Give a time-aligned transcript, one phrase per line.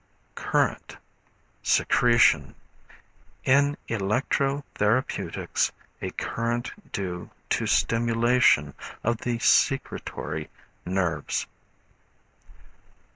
[0.33, 0.97] Current,
[1.61, 2.55] Secretion.
[3.43, 10.49] In electro therapeutics, a current due to stimulation of the secretory
[10.87, 11.45] nerves.